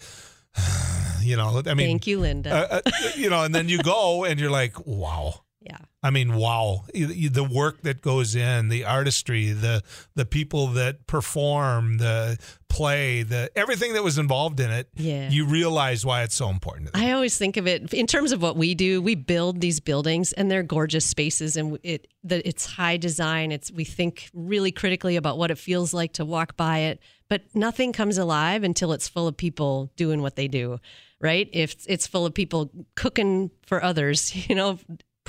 you 1.22 1.36
know, 1.36 1.60
I 1.66 1.74
mean, 1.74 1.88
Thank 1.88 2.06
you, 2.06 2.20
Linda. 2.20 2.50
uh, 2.52 2.80
uh, 2.86 2.90
you 3.16 3.30
know, 3.30 3.42
and 3.42 3.52
then 3.52 3.68
you 3.68 3.78
go 3.82 4.22
and 4.24 4.38
you're 4.38 4.48
like, 4.50 4.86
wow. 4.86 5.40
Yeah. 5.64 5.78
I 6.02 6.10
mean, 6.10 6.34
wow! 6.34 6.84
The 6.92 7.48
work 7.48 7.82
that 7.82 8.02
goes 8.02 8.34
in, 8.34 8.68
the 8.68 8.84
artistry, 8.84 9.52
the 9.52 9.82
the 10.14 10.24
people 10.24 10.68
that 10.68 11.06
perform, 11.06 11.98
the 11.98 12.38
play, 12.68 13.22
the 13.22 13.50
everything 13.54 13.92
that 13.92 14.02
was 14.02 14.18
involved 14.18 14.58
in 14.58 14.70
it. 14.70 14.88
Yeah. 14.94 15.28
you 15.28 15.46
realize 15.46 16.04
why 16.04 16.22
it's 16.22 16.34
so 16.34 16.48
important. 16.48 16.86
To 16.86 16.92
them. 16.92 17.02
I 17.02 17.12
always 17.12 17.36
think 17.36 17.56
of 17.56 17.66
it 17.66 17.92
in 17.92 18.06
terms 18.06 18.32
of 18.32 18.42
what 18.42 18.56
we 18.56 18.74
do. 18.74 19.00
We 19.00 19.14
build 19.14 19.60
these 19.60 19.78
buildings, 19.78 20.32
and 20.32 20.50
they're 20.50 20.62
gorgeous 20.62 21.04
spaces, 21.04 21.56
and 21.56 21.78
it 21.82 22.08
the, 22.24 22.46
it's 22.46 22.66
high 22.66 22.96
design. 22.96 23.52
It's 23.52 23.70
we 23.70 23.84
think 23.84 24.30
really 24.34 24.72
critically 24.72 25.16
about 25.16 25.38
what 25.38 25.50
it 25.50 25.58
feels 25.58 25.94
like 25.94 26.14
to 26.14 26.24
walk 26.24 26.56
by 26.56 26.78
it, 26.78 27.00
but 27.28 27.42
nothing 27.54 27.92
comes 27.92 28.18
alive 28.18 28.64
until 28.64 28.92
it's 28.92 29.06
full 29.06 29.28
of 29.28 29.36
people 29.36 29.92
doing 29.96 30.20
what 30.20 30.36
they 30.36 30.48
do, 30.48 30.80
right? 31.20 31.48
If 31.52 31.76
it's 31.86 32.06
full 32.06 32.26
of 32.26 32.34
people 32.34 32.70
cooking 32.96 33.50
for 33.66 33.82
others, 33.84 34.34
you 34.48 34.54
know, 34.54 34.78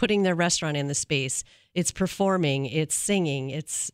putting 0.03 0.23
their 0.23 0.35
restaurant 0.35 0.75
in 0.75 0.87
the 0.87 0.95
space, 0.95 1.43
it's 1.73 1.91
performing, 1.91 2.65
it's 2.65 2.93
singing, 2.93 3.49
it's 3.49 3.89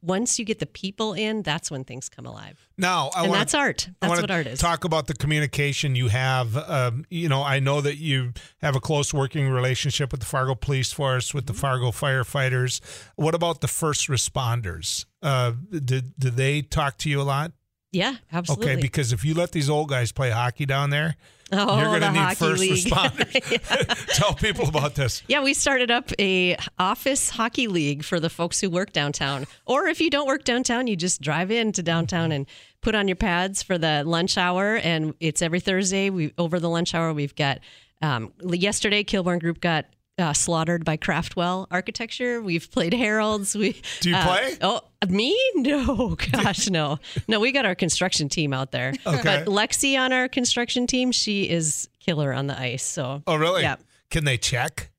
once 0.00 0.38
you 0.38 0.44
get 0.44 0.58
the 0.58 0.66
people 0.66 1.12
in, 1.12 1.42
that's 1.42 1.70
when 1.70 1.84
things 1.84 2.08
come 2.08 2.24
alive, 2.26 2.66
Now, 2.78 3.10
I 3.14 3.20
and 3.20 3.28
want 3.28 3.40
that's 3.40 3.54
art. 3.54 3.88
That's 4.00 4.08
wanna 4.08 4.22
what 4.22 4.30
art 4.30 4.46
is. 4.46 4.58
Talk 4.58 4.84
about 4.84 5.06
the 5.06 5.14
communication 5.14 5.94
you 5.94 6.08
have. 6.08 6.56
Um, 6.56 7.04
you 7.10 7.28
know, 7.28 7.42
I 7.42 7.60
know 7.60 7.80
that 7.82 7.98
you 7.98 8.32
have 8.62 8.74
a 8.74 8.80
close 8.80 9.12
working 9.14 9.48
relationship 9.48 10.10
with 10.10 10.20
the 10.20 10.26
Fargo 10.26 10.54
Police 10.54 10.92
Force, 10.92 11.34
with 11.34 11.46
the 11.46 11.52
Mm-hmm. 11.52 11.60
Fargo 11.60 11.90
firefighters. 11.92 12.80
What 13.16 13.34
about 13.34 13.60
the 13.60 13.68
first 13.68 14.08
responders? 14.08 15.04
Uh, 15.22 15.52
did 15.70 16.18
did 16.18 16.34
they 16.36 16.62
talk 16.62 16.96
to 16.98 17.10
you 17.10 17.20
a 17.20 17.22
lot? 17.34 17.52
yeah, 17.92 18.16
absolutely. 18.32 18.72
Okay, 18.72 18.82
because 18.82 19.12
if 19.12 19.24
you 19.24 19.34
let 19.34 19.52
these 19.52 19.70
old 19.70 19.88
guys 19.88 20.10
play 20.12 20.30
hockey 20.30 20.66
down 20.66 20.90
there, 20.90 21.14
Oh, 21.52 21.76
you're 21.78 21.86
going 21.86 22.00
to 22.00 22.06
the 22.06 22.12
need 22.12 22.18
hockey 22.18 22.34
first 22.36 22.60
league. 22.60 22.84
responders. 22.86 24.06
Tell 24.14 24.34
people 24.34 24.68
about 24.68 24.94
this. 24.94 25.22
Yeah, 25.28 25.42
we 25.42 25.54
started 25.54 25.90
up 25.90 26.10
a 26.18 26.56
office 26.78 27.30
hockey 27.30 27.68
league 27.68 28.02
for 28.02 28.18
the 28.18 28.30
folks 28.30 28.60
who 28.60 28.70
work 28.70 28.92
downtown. 28.92 29.46
Or 29.66 29.86
if 29.86 30.00
you 30.00 30.10
don't 30.10 30.26
work 30.26 30.44
downtown, 30.44 30.86
you 30.86 30.96
just 30.96 31.20
drive 31.20 31.50
into 31.50 31.82
downtown 31.82 32.32
and 32.32 32.46
put 32.80 32.94
on 32.94 33.08
your 33.08 33.16
pads 33.16 33.62
for 33.62 33.78
the 33.78 34.04
lunch 34.04 34.38
hour. 34.38 34.76
And 34.76 35.14
it's 35.20 35.42
every 35.42 35.60
Thursday. 35.60 36.10
We 36.10 36.32
over 36.38 36.58
the 36.58 36.70
lunch 36.70 36.94
hour, 36.94 37.12
we've 37.12 37.34
got 37.34 37.60
um, 38.00 38.32
yesterday. 38.42 39.04
Kilbourne 39.04 39.40
Group 39.40 39.60
got. 39.60 39.86
Uh, 40.16 40.32
slaughtered 40.32 40.84
by 40.84 40.96
Craftwell 40.96 41.66
Architecture. 41.72 42.40
We've 42.40 42.70
played 42.70 42.94
Heralds. 42.94 43.56
We 43.56 43.80
Do 44.00 44.10
you 44.10 44.14
uh, 44.16 44.24
play? 44.24 44.56
Oh, 44.60 44.80
me? 45.08 45.36
No, 45.56 46.16
gosh, 46.32 46.70
no, 46.70 47.00
no. 47.26 47.40
We 47.40 47.50
got 47.50 47.66
our 47.66 47.74
construction 47.74 48.28
team 48.28 48.52
out 48.52 48.70
there. 48.70 48.92
Okay. 49.04 49.22
But 49.24 49.46
Lexi 49.46 49.98
on 49.98 50.12
our 50.12 50.28
construction 50.28 50.86
team, 50.86 51.10
she 51.10 51.50
is 51.50 51.88
killer 51.98 52.32
on 52.32 52.46
the 52.46 52.56
ice. 52.56 52.84
So 52.84 53.24
Oh, 53.26 53.34
really? 53.34 53.62
Yeah. 53.62 53.76
Can 54.10 54.24
they 54.24 54.36
check? 54.38 54.92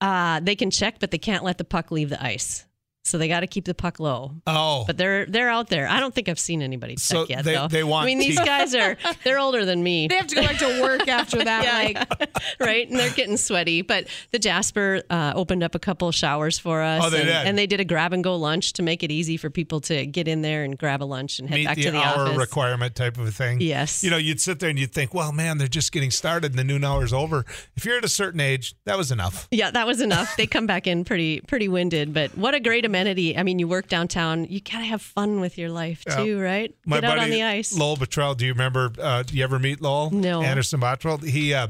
uh, 0.00 0.40
they 0.40 0.56
can 0.56 0.70
check, 0.70 0.96
but 0.98 1.10
they 1.10 1.18
can't 1.18 1.44
let 1.44 1.58
the 1.58 1.64
puck 1.64 1.90
leave 1.90 2.08
the 2.08 2.22
ice. 2.24 2.64
So 3.06 3.18
they 3.18 3.28
got 3.28 3.40
to 3.40 3.46
keep 3.46 3.66
the 3.66 3.74
puck 3.74 4.00
low. 4.00 4.32
Oh, 4.46 4.84
But 4.86 4.96
they're 4.96 5.26
they're 5.26 5.50
out 5.50 5.68
there. 5.68 5.86
I 5.86 6.00
don't 6.00 6.14
think 6.14 6.30
I've 6.30 6.38
seen 6.38 6.62
anybody 6.62 6.94
check 6.94 7.00
So 7.02 7.26
yet. 7.28 7.44
they- 7.44 7.52
though. 7.54 7.68
they 7.68 7.84
want 7.84 8.04
I 8.04 8.06
mean, 8.06 8.18
these 8.18 8.38
guys 8.40 8.74
are 8.74 8.96
they're 9.24 9.38
older 9.38 9.66
than 9.66 9.82
me, 9.82 10.08
They 10.08 10.16
have 10.16 10.26
to 10.28 10.34
go 10.34 10.40
back 10.40 10.56
to 10.58 10.80
work 10.82 11.06
after 11.06 11.44
that. 11.44 11.54
Yeah. 11.64 12.04
Like, 12.18 12.30
right? 12.60 12.88
And 12.88 12.98
they're 12.98 13.10
getting 13.12 13.36
sweaty. 13.36 13.82
But 13.82 14.06
the 14.32 14.38
Jasper 14.38 15.02
uh, 15.10 15.32
opened 15.36 15.62
up 15.62 15.74
a 15.74 15.78
couple 15.78 16.10
showers 16.12 16.58
for 16.58 16.82
us. 16.82 17.02
Oh, 17.04 17.10
they 17.10 17.18
and, 17.20 17.26
did? 17.26 17.46
and 17.46 17.58
they 17.58 17.66
did 17.66 17.80
a 17.80 17.84
grab 17.84 18.12
and 18.12 18.24
go 18.24 18.36
lunch 18.36 18.72
to 18.74 18.82
make 18.82 19.02
it 19.02 19.10
easy 19.10 19.36
for 19.36 19.50
people 19.50 19.80
to 19.82 20.06
get 20.06 20.26
in 20.26 20.42
there 20.42 20.64
and 20.64 20.76
grab 20.78 21.02
a 21.02 21.04
lunch 21.04 21.38
and 21.38 21.48
head 21.48 21.56
meet 21.56 21.64
back 21.66 21.76
the, 21.76 21.82
to 21.84 21.90
the 21.92 21.98
hour 22.02 22.26
office. 22.26 22.36
requirement 22.38 22.94
type 22.94 23.18
of 23.18 23.26
a 23.26 23.30
thing. 23.30 23.60
Yes. 23.60 24.02
You 24.02 24.10
know, 24.10 24.16
you'd 24.16 24.40
sit 24.40 24.60
there 24.60 24.70
and 24.70 24.78
you'd 24.78 24.92
think, 24.92 25.12
well, 25.14 25.30
man, 25.32 25.58
they're 25.58 25.68
just 25.68 25.92
getting 25.92 26.10
started 26.10 26.52
and 26.52 26.58
the 26.58 26.64
noon 26.64 26.84
hour's 26.84 27.12
over. 27.12 27.44
If 27.76 27.84
you're 27.84 27.98
at 27.98 28.04
a 28.04 28.08
certain 28.08 28.40
age, 28.40 28.74
that 28.84 28.96
was 28.98 29.10
enough. 29.12 29.46
Yeah, 29.50 29.70
that 29.70 29.86
was 29.86 30.00
enough. 30.00 30.36
They 30.36 30.46
come 30.46 30.66
back 30.66 30.86
in 30.86 31.04
pretty 31.04 31.40
pretty 31.42 31.68
winded, 31.68 32.12
but 32.14 32.36
what 32.36 32.54
a 32.54 32.60
great 32.60 32.84
amenity. 32.94 33.36
I 33.36 33.42
mean, 33.42 33.58
you 33.58 33.68
work 33.68 33.88
downtown, 33.88 34.44
you 34.44 34.60
gotta 34.60 34.84
have 34.84 35.02
fun 35.02 35.40
with 35.40 35.58
your 35.58 35.70
life 35.70 36.02
Yeah. 36.06 36.16
too, 36.16 36.40
right? 36.40 36.74
My 36.86 36.96
Get 37.00 37.04
out 37.04 37.16
buddy 37.16 37.20
on 37.22 37.30
the 37.30 37.42
ice. 37.42 37.76
Lowell 37.76 37.96
Bottrell, 37.96 38.36
do 38.36 38.46
you 38.46 38.52
remember? 38.52 38.92
Uh, 38.98 39.22
do 39.22 39.36
you 39.36 39.44
ever 39.44 39.58
meet 39.58 39.80
Lowell? 39.80 40.10
No. 40.10 40.42
Anderson 40.42 40.80
Bottrell. 40.80 41.22
He 41.22 41.52
uh, 41.54 41.68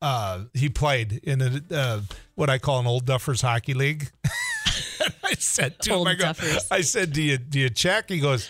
uh, 0.00 0.44
he 0.54 0.68
played 0.68 1.20
in 1.22 1.40
a, 1.42 1.60
uh, 1.74 2.00
what 2.34 2.50
I 2.50 2.58
call 2.58 2.80
an 2.80 2.86
old 2.86 3.04
duffers 3.06 3.42
hockey 3.42 3.74
league. 3.74 4.10
I 5.24 5.34
said 5.38 5.78
to 5.80 5.92
Old 5.92 6.08
him, 6.08 6.16
I, 6.28 6.32
go. 6.34 6.58
I 6.70 6.80
said, 6.82 7.12
do 7.12 7.22
you 7.22 7.38
do 7.38 7.58
you 7.58 7.70
check? 7.70 8.08
He 8.08 8.20
goes. 8.20 8.48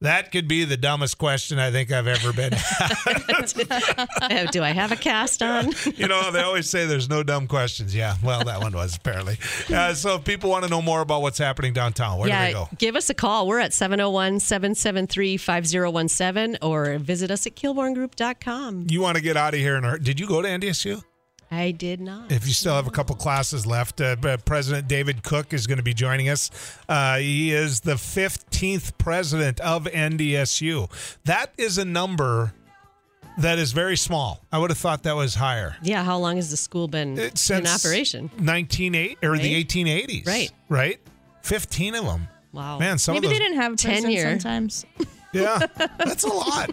That 0.00 0.32
could 0.32 0.46
be 0.48 0.64
the 0.64 0.76
dumbest 0.76 1.16
question 1.16 1.58
I 1.58 1.70
think 1.70 1.90
I've 1.90 2.06
ever 2.06 2.32
been. 2.32 2.52
Uh, 2.52 4.46
Do 4.52 4.62
I 4.62 4.70
have 4.72 4.92
a 4.92 4.96
cast 4.96 5.42
on? 5.42 5.72
you 5.96 6.08
know, 6.08 6.30
they 6.30 6.42
always 6.42 6.68
say 6.68 6.84
there's 6.86 7.08
no 7.08 7.22
dumb 7.22 7.46
questions. 7.46 7.94
Yeah, 7.94 8.16
well, 8.22 8.44
that 8.44 8.60
one 8.60 8.72
was 8.72 8.96
apparently. 8.96 9.38
Uh, 9.72 9.94
so 9.94 10.16
if 10.16 10.24
people 10.24 10.50
want 10.50 10.64
to 10.64 10.70
know 10.70 10.82
more 10.82 11.00
about 11.00 11.22
what's 11.22 11.38
happening 11.38 11.72
downtown, 11.72 12.18
where 12.18 12.28
do 12.28 12.34
they 12.34 12.52
go? 12.52 12.68
give 12.76 12.96
us 12.96 13.08
a 13.08 13.14
call. 13.14 13.46
We're 13.46 13.60
at 13.60 13.72
701 13.72 14.40
773 14.40 15.36
5017 15.38 16.58
or 16.60 16.98
visit 16.98 17.30
us 17.30 17.46
at 17.46 17.56
kilbournegroup.com. 17.56 18.86
You 18.90 19.00
want 19.00 19.16
to 19.16 19.22
get 19.22 19.36
out 19.36 19.54
of 19.54 19.60
here 19.60 19.76
and 19.76 20.04
did 20.04 20.20
you 20.20 20.26
go 20.26 20.42
to 20.42 20.48
NDSU? 20.48 21.02
I 21.54 21.70
did 21.70 22.00
not. 22.00 22.30
If 22.32 22.46
you 22.46 22.52
still 22.52 22.74
have 22.74 22.86
a 22.86 22.90
couple 22.90 23.14
classes 23.16 23.66
left, 23.66 24.00
uh, 24.00 24.16
President 24.44 24.88
David 24.88 25.22
Cook 25.22 25.52
is 25.52 25.66
going 25.66 25.78
to 25.78 25.82
be 25.84 25.94
joining 25.94 26.28
us. 26.28 26.50
Uh, 26.88 27.18
he 27.18 27.52
is 27.52 27.80
the 27.80 27.94
15th 27.94 28.96
president 28.98 29.60
of 29.60 29.84
NDSU. 29.84 30.90
That 31.24 31.52
is 31.56 31.78
a 31.78 31.84
number 31.84 32.52
that 33.38 33.58
is 33.58 33.72
very 33.72 33.96
small. 33.96 34.44
I 34.52 34.58
would 34.58 34.70
have 34.70 34.78
thought 34.78 35.02
that 35.04 35.16
was 35.16 35.34
higher. 35.34 35.76
Yeah, 35.82 36.04
how 36.04 36.18
long 36.18 36.36
has 36.36 36.50
the 36.50 36.56
school 36.56 36.86
been 36.88 37.18
It- 37.18 37.50
in 37.50 37.66
operation? 37.66 38.28
198 38.36 39.18
or 39.22 39.36
the 39.38 39.54
1880s. 39.64 40.26
Right. 40.26 40.50
Right? 40.68 41.00
15 41.42 41.94
of 41.96 42.04
them. 42.04 42.28
Wow. 42.52 42.78
Man, 42.78 42.98
some 42.98 43.14
maybe 43.14 43.26
of 43.26 43.32
they 43.32 43.38
didn't 43.40 43.56
have 43.56 43.72
a 43.72 43.76
Tenure. 43.76 44.02
president 44.02 44.42
sometimes. 44.42 44.84
Yeah, 45.32 45.58
that's 45.98 46.22
a 46.22 46.28
lot. 46.28 46.70